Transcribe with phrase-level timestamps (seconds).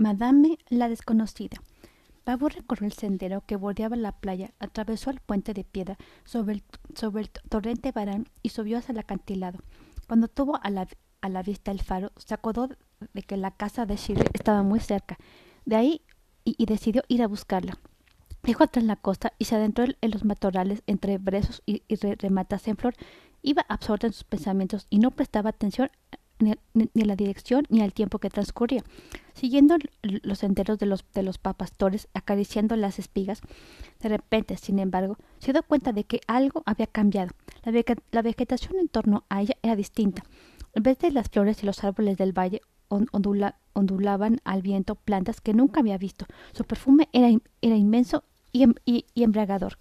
[0.00, 1.58] Madame la desconocida.
[2.24, 7.30] Babu recorrió el sendero que bordeaba la playa, atravesó el puente de piedra sobre el,
[7.50, 9.58] torrente Barán y subió hacia el acantilado.
[10.08, 10.88] Cuando tuvo a la,
[11.20, 12.70] a la vista el faro, se acordó
[13.12, 15.18] de que la casa de Shirley estaba muy cerca.
[15.66, 16.00] De ahí
[16.44, 17.78] y, decidió ir a buscarla.
[18.42, 21.82] Dejó atrás la costa y se adentró en los matorrales entre brezos y,
[22.16, 22.94] rematas en flor.
[23.42, 25.90] Iba absorta en sus pensamientos y no prestaba atención
[26.40, 28.82] ni, a la dirección ni al tiempo que transcurría.
[29.34, 33.40] Siguiendo los senderos de los, de los papastores, acariciando las espigas,
[34.00, 37.30] de repente, sin embargo, se dio cuenta de que algo había cambiado.
[37.62, 40.24] La, vegetación en torno a ella era distinta.
[40.74, 42.60] En vez de las flores y los árboles del valle,
[43.72, 46.26] ondulaban al viento plantas que nunca había visto.
[46.52, 47.28] Su perfume era,
[47.60, 49.78] era inmenso y, em, y, embriagador.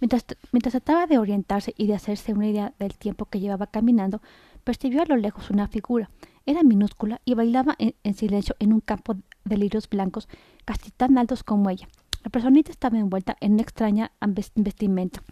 [0.00, 4.20] Mientras, mientras trataba de orientarse y de hacerse una idea del tiempo que llevaba caminando,
[4.68, 6.10] percibió a lo lejos una figura.
[6.44, 10.28] Era minúscula y bailaba en, en, silencio en un campo de lirios blancos
[10.66, 11.88] casi tan altos como ella.
[12.22, 15.22] La personita estaba envuelta en una extraña vestimenta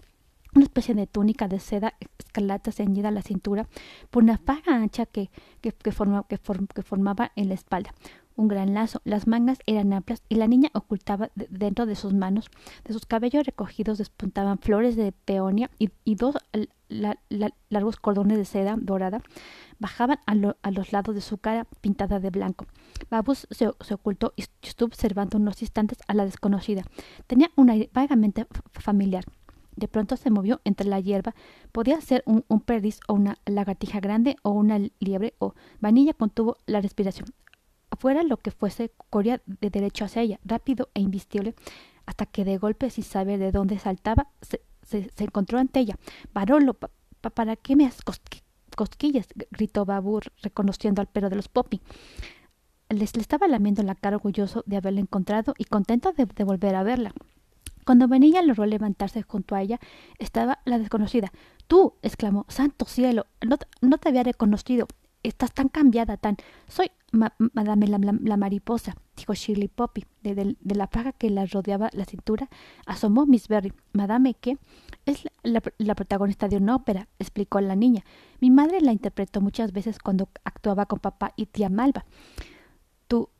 [0.57, 3.69] una especie de túnica de seda escarlata ceñida a la cintura
[4.11, 7.95] por una faja ancha que, que, que, formaba en la espalda.
[8.37, 12.51] Un gran lazo, las mangas eran amplias y la niña ocultaba dentro de sus manos.
[12.84, 16.37] De sus cabellos recogidos despuntaban flores de peonia y, dos
[17.71, 19.23] largos cordones de seda dorada
[19.79, 22.67] bajaban a, los lados de su cara pintada de blanco.
[23.11, 26.83] Babus se, se, ocultó y estuvo observando unos instantes a la desconocida.
[27.27, 29.25] Tenía un aire vagamente familiar.
[29.77, 31.34] De pronto se movió entre la hierba.
[31.70, 36.80] Podía ser un, perdiz o una lagartija grande o una liebre o vanilla contuvo la
[36.80, 37.28] respiración.
[37.98, 41.54] Fuera lo que fuese, corría de derecho hacia ella, rápido e invisible,
[42.06, 44.60] hasta que de golpe, sin saber de dónde saltaba, se,
[45.19, 45.97] encontró ante ella.
[46.32, 48.00] Barolo, ¿para qué me has
[48.77, 49.27] cosquillas?
[49.50, 51.80] gritó Babur, reconociendo al perro de los Poppy.
[52.88, 56.82] Les le estaba lamiendo la cara orgulloso de haberla encontrado y contento de volver a
[56.82, 57.12] verla.
[57.87, 59.79] Cuando Vanilla logró levantarse junto a ella,
[60.19, 61.31] estaba la desconocida.
[61.69, 64.88] Tú, exclamó, santo cielo, no, no te había reconocido.
[65.22, 66.37] Estás tan cambiada, tan.
[66.66, 70.05] Soy Madame la, mariposa, dijo Shirley Poppy.
[70.22, 72.49] De, la faja que la rodeaba la cintura,
[72.87, 73.72] asomó Miss Berry.
[73.93, 74.59] Madame, ¿qué?
[75.05, 78.05] Es la, la, protagonista de una ópera, explicó la niña.
[78.41, 82.05] Mi madre la interpretó muchas veces cuando actuaba con papá y tía Malva.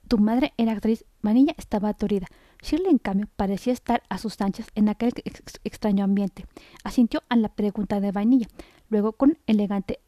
[0.09, 1.05] Tu, madre era actriz.
[1.23, 2.27] Vanilla estaba aturida.
[2.63, 5.13] Shirley, en cambio, parecía estar a sus anchas en aquel
[5.65, 6.47] extraño ambiente.
[6.85, 8.49] Asintió a la pregunta de Vainilla.
[8.89, 10.01] Luego, con elegante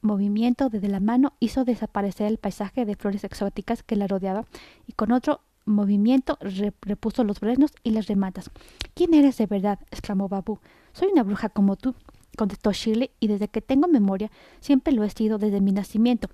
[0.00, 4.44] movimiento desde la mano, hizo desaparecer el paisaje de flores exóticas que la rodeaba
[4.86, 6.38] y con otro movimiento
[6.82, 8.50] repuso los fresnos y las rematas.
[8.94, 9.78] ¿Quién eres de verdad?
[9.90, 10.58] exclamó Babu.
[10.92, 11.94] Soy una bruja como tú,
[12.36, 16.28] contestó Shirley, y desde que tengo memoria siempre lo he sido desde mi nacimiento.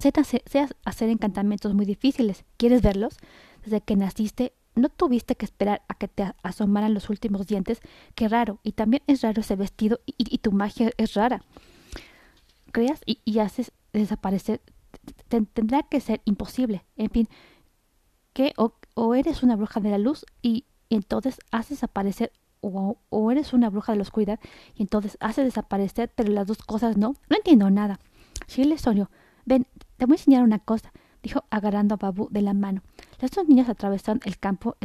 [0.00, 0.12] Sé
[0.84, 2.44] hacer encantamientos muy difíciles.
[2.56, 3.18] ¿Quieres verlos?
[3.62, 7.80] Desde que naciste ¿No tuviste que esperar a que te asomaran los últimos dientes?
[8.14, 8.60] Qué raro.
[8.62, 11.42] Y también es raro ese vestido y, tu magia es rara.
[12.72, 14.60] Creas y, haces desaparecer.
[15.28, 16.84] tendrá que ser imposible.
[16.96, 17.28] En fin,
[18.32, 23.52] que o, eres una bruja de la luz y, entonces haces desaparecer o, o, eres
[23.52, 24.40] una bruja de la oscuridad
[24.74, 27.16] y entonces haces desaparecer, pero las dos cosas no.
[27.28, 27.98] No entiendo nada.
[28.46, 29.10] Shirley soñó.
[29.44, 29.66] Ven,
[30.00, 30.90] te voy a enseñar una cosa
[31.22, 32.80] dijo agarrando a Babu de la mano.
[33.20, 34.78] Las dos niñas atravesaron el campo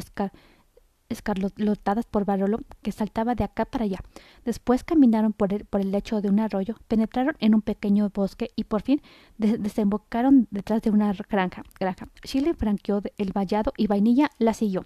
[1.08, 4.00] escarlotadas por Barolo, que saltaba de acá para allá.
[4.44, 8.52] Después caminaron por el, por el lecho de un arroyo, penetraron en un pequeño bosque
[8.58, 9.02] y por fin
[9.38, 11.64] desembocaron detrás de una granja.
[11.80, 12.10] granja.
[12.26, 14.86] Shirley franqueó el vallado y Vainilla la siguió.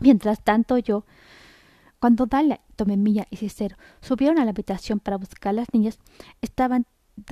[0.00, 1.04] Mientras tanto yo...
[1.98, 6.00] Cuando Dalia, Tomemilla y Cicero subieron a la habitación para buscar a las niñas,
[6.40, 6.84] estaban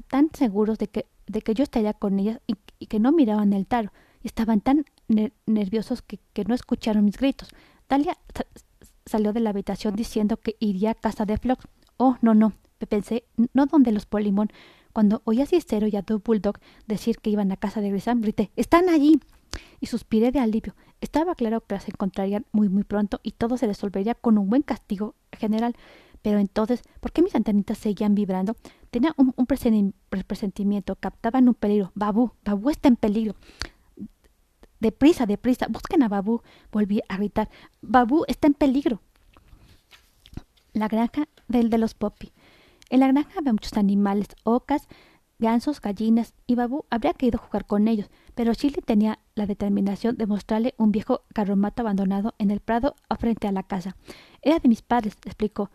[0.08, 3.66] tan seguros de que de que yo estaría con ellas y, que no miraban el
[3.66, 3.92] taro.
[4.22, 4.84] Y estaban tan
[5.46, 7.48] nerviosos que, no escucharon mis gritos.
[7.88, 8.18] Dalia
[9.06, 11.66] salió de la habitación diciendo que iría a casa de Flox.
[11.96, 12.52] Oh, no, no,
[12.88, 13.24] pensé,
[13.54, 14.50] no donde los Polimón.
[14.92, 18.20] Cuando oí a Cicero y a Do Bulldog decir que iban a casa de Grisam,
[18.20, 19.20] grité, ¡están allí!
[19.78, 20.74] Y suspiré de alivio.
[21.00, 24.62] Estaba claro que las encontrarían muy, muy pronto y todo se resolvería con un buen
[24.62, 25.77] castigo general.
[26.22, 28.56] Pero entonces, ¿por qué mis antenitas seguían vibrando?
[28.90, 31.92] Tenía un, presentimiento, captaban un peligro.
[31.94, 33.34] Babu, Babu está en peligro.
[34.80, 36.42] Deprisa, deprisa, busquen a Babu.
[36.72, 37.48] Volví a gritar.
[37.80, 39.00] Babu está en peligro.
[40.72, 42.32] La granja del de los Poppy.
[42.90, 44.88] En la granja había muchos animales, ocas,
[45.38, 50.26] gansos, gallinas, y Babu habría querido jugar con ellos, pero Chile tenía la determinación de
[50.26, 53.96] mostrarle un viejo carromato abandonado en el prado frente a la casa.
[54.42, 55.70] Era de mis padres, explicó.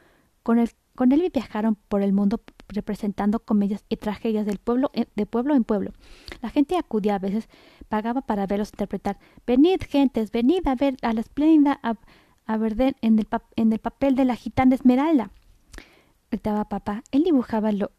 [0.46, 5.26] Con, el, con él viajaron por el mundo representando comedias y tragedias del pueblo de
[5.26, 5.92] pueblo en pueblo.
[6.44, 7.50] La gente acudía a veces,
[7.90, 9.18] pagaba para verlos interpretar.
[9.48, 11.96] Venid, gentes, venid a ver a la espléndida a,
[13.02, 15.32] en el, en el papel de la gitana Esmeralda.
[16.30, 17.02] Gritaba papá.
[17.10, 17.90] Él dibujaba los,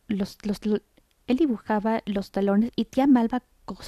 [1.26, 3.42] él dibujaba los talones y tía Malva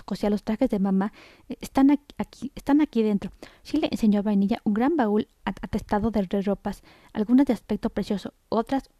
[0.04, 1.12] cosía los trajes de mamá.
[1.60, 3.30] Están aquí, están aquí dentro.
[3.62, 6.82] Sí le enseñó a Vainilla un gran baúl atestado de ropas,
[7.12, 8.90] algunas de aspecto precioso, otras,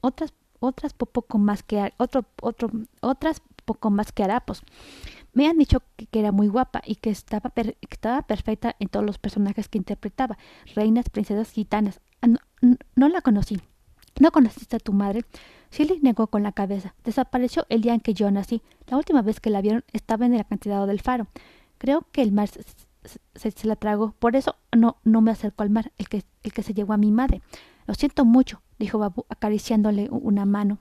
[0.00, 2.70] otras, otras poco más que otro, otro,
[3.00, 4.62] otras poco más que harapos.
[5.34, 7.52] Me han dicho que, era muy guapa y que estaba,
[7.90, 10.38] estaba perfecta en todos los personajes que interpretaba,
[10.74, 12.00] reinas, princesas, gitanas.
[12.22, 12.28] Ah,
[12.96, 13.60] no, la conocí.
[14.18, 15.26] ¿No conociste a tu madre?
[15.76, 16.94] Shirley negó con la cabeza.
[17.04, 18.62] Desapareció el día en que yo nací.
[18.86, 21.26] La última vez que la vieron estaba en el acantilado del faro.
[21.76, 24.12] Creo que el mar se, la tragó.
[24.12, 26.96] Por eso no, no me acercó al mar, el que, el que se llevó a
[26.96, 27.42] mi madre.
[27.86, 30.78] Lo siento mucho, dijo Babu, acariciándole una mano.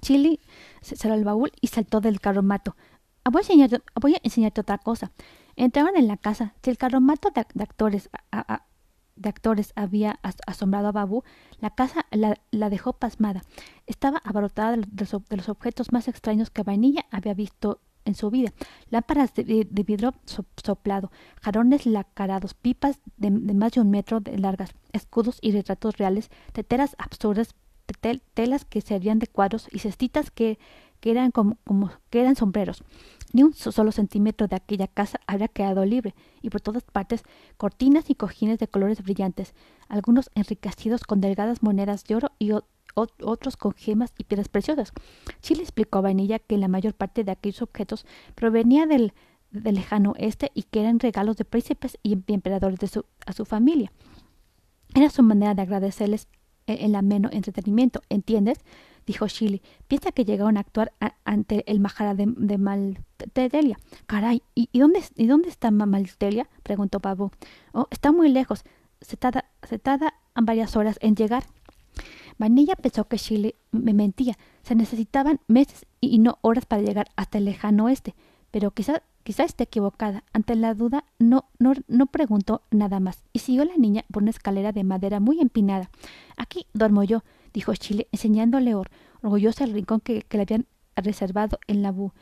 [0.00, 0.40] Chili
[0.82, 2.76] cerró el baúl y saltó del carromato.
[3.22, 5.12] Ah, voy a, enseñarte, voy a enseñarte otra cosa.
[5.54, 6.54] Entraron en la casa.
[6.62, 8.10] Si el carromato de, actores
[9.16, 11.22] de actores había asombrado a Babu,
[11.60, 13.42] la casa la, dejó pasmada.
[13.86, 18.52] Estaba abarrotada de, los objetos más extraños que Vainilla había visto en su vida.
[18.90, 20.14] Lámparas de, vidrio
[20.56, 26.30] soplado, jarones lacarados, pipas de, más de un metro de largas, escudos y retratos reales,
[26.52, 27.54] teteras absurdas,
[28.34, 30.58] telas que servían de cuadros y cestitas que,
[31.00, 31.58] que eran como
[32.10, 32.82] que eran sombreros.
[33.34, 37.24] Ni un solo centímetro de aquella casa había quedado libre, y por todas partes
[37.56, 39.54] cortinas y cojines de colores brillantes,
[39.88, 42.52] algunos enriquecidos con delgadas monedas de oro y
[42.94, 44.92] otros con gemas y piedras preciosas.
[45.40, 49.12] Chile explicó a Vainilla que la mayor parte de aquellos objetos provenía del,
[49.50, 53.44] del lejano oeste y que eran regalos de príncipes y emperadores de su, a su
[53.44, 53.90] familia.
[54.94, 56.28] Era su manera de agradecerles
[56.66, 58.58] el ameno entretenimiento, ¿entiendes?
[59.06, 59.62] Dijo Shirley.
[59.88, 60.92] Piensa que llegaron a actuar
[61.24, 63.78] ante el Majara de, de Maltelia.
[64.06, 66.48] Caray, ¿y, dónde, ¿y dónde está Maltelia?
[66.62, 67.30] preguntó Babu.
[67.72, 68.64] Oh, está muy lejos.
[69.00, 71.44] Se tarda, se tarda varias horas en llegar.
[72.38, 74.36] Vanilla pensó que Shirley me mentía.
[74.62, 78.14] Se necesitaban meses y no horas para llegar hasta el lejano oeste.
[78.50, 80.22] Pero quizá Quizá esté equivocada.
[80.34, 84.30] Ante la duda, no, no, no preguntó nada más y siguió la niña por una
[84.30, 85.90] escalera de madera muy empinada.
[86.36, 87.24] Aquí duermo yo,
[87.54, 88.74] dijo Chile, enseñándole
[89.22, 90.66] orgullosa el rincón que, le habían
[90.96, 92.12] reservado en la, bu,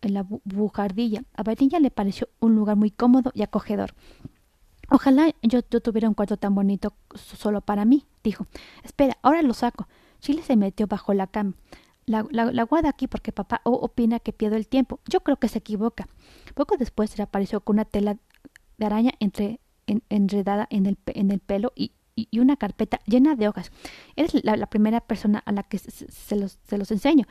[0.00, 1.24] en la bujardilla.
[1.34, 3.94] A Vainilla le pareció un lugar muy cómodo y acogedor.
[4.88, 8.46] Ojalá yo, yo, tuviera un cuarto tan bonito solo para mí, dijo.
[8.82, 9.88] Espera, ahora lo saco.
[10.20, 11.54] Chile se metió bajo la cama.
[12.06, 15.00] La, la, guarda aquí porque papá opina que pierdo el tiempo.
[15.08, 16.08] Yo creo que se equivoca.
[16.54, 18.16] Poco después se apareció con una tela
[18.78, 19.12] de araña
[20.08, 21.92] enredada en el, en el pelo y,
[22.30, 23.70] y, una carpeta llena de hojas.
[24.16, 27.26] Eres la, primera persona a la que se, los, se, los, enseño,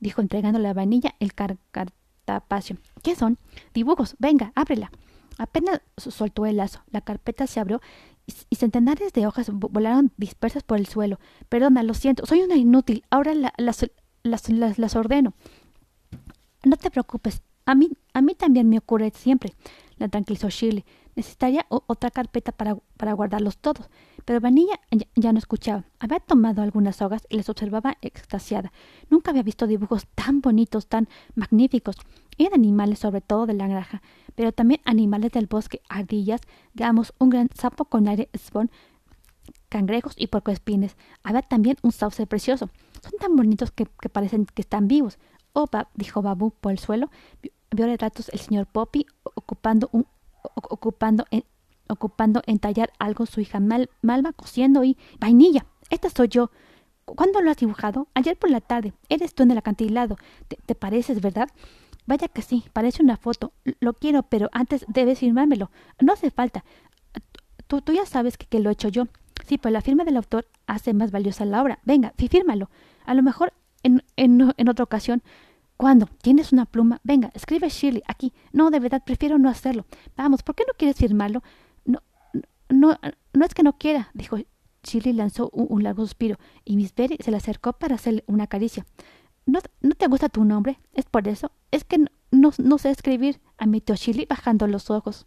[0.00, 2.76] dijo entregándole a Vainilla el cartapacio.
[3.02, 3.38] ¿Qué son?
[3.72, 4.16] Dibujos.
[4.18, 4.90] Venga, ábrela.
[5.38, 6.82] Apenas soltó el lazo.
[6.90, 7.80] La carpeta se abrió
[8.48, 11.18] y centenares de hojas volaron dispersas por el suelo.
[11.48, 13.04] Perdona, lo siento, soy una inútil.
[13.10, 13.86] Ahora la, las,
[14.22, 15.34] las, las, ordeno.
[16.64, 19.52] No te preocupes, a mí, a mí también me ocurre siempre,
[19.98, 20.84] la tranquilizó Shirley.
[21.16, 23.88] Necesitaría otra carpeta para, para guardarlos todos.
[24.24, 24.80] Pero Vanilla
[25.14, 25.84] ya, no escuchaba.
[25.98, 28.72] Había tomado algunas hojas y les observaba extasiada.
[29.10, 31.96] Nunca había visto dibujos tan bonitos, tan magníficos.
[32.38, 34.02] Eran animales sobre todo de la granja,
[34.34, 36.40] pero también animales del bosque, ardillas,
[36.74, 38.70] gamos, un gran sapo con aire swan,
[39.68, 40.96] cangrejos y puercoespines.
[41.22, 42.70] Había también un sauce precioso.
[43.02, 45.18] Son tan bonitos que, parecen que están vivos.
[45.52, 47.10] Oh, dijo Babu por el suelo.
[47.70, 50.06] Vio retratos el señor Poppy ocupando un
[50.54, 51.44] ocupando en,
[51.88, 55.66] ocupando en tallar algo su hija Malva cosiendo y vainilla.
[55.90, 56.50] Esta soy yo.
[57.04, 58.08] ¿Cuándo lo has dibujado?
[58.14, 58.94] Ayer por la tarde.
[59.08, 60.16] Eres tú en el acantilado.
[60.48, 61.48] ¿Te, pareces, verdad?
[62.06, 63.52] Vaya que sí, parece una foto.
[63.80, 65.70] Lo quiero, pero antes debes firmármelo.
[66.00, 66.64] No hace falta.
[67.66, 69.06] Tú, tú ya sabes que, que lo he hecho yo.
[69.46, 71.78] Sí, pero la firma del autor hace más valiosa la obra.
[71.84, 72.70] Venga, fírmalo.
[73.04, 75.22] A lo mejor en, en, en otra ocasión.
[75.76, 76.06] ¿Cuándo?
[76.22, 77.00] ¿Tienes una pluma?
[77.02, 78.32] Venga, escribe Shirley aquí.
[78.52, 79.86] No, de verdad, prefiero no hacerlo.
[80.16, 81.42] Vamos, ¿por qué no quieres firmarlo?
[81.84, 82.00] No,
[82.68, 82.98] no,
[83.32, 84.36] no es que no quiera, dijo.
[84.84, 88.84] Shirley lanzó un, largo suspiro y Miss Berry se le acercó para hacerle una caricia.
[89.46, 90.78] ¿No, ¿No te gusta tu nombre?
[90.92, 91.52] ¿Es por eso?
[91.70, 95.26] Es que no, no, no sé escribir, admitió Shirley bajando los ojos.